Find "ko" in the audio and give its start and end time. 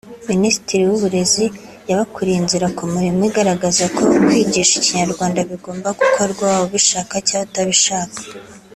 3.95-4.03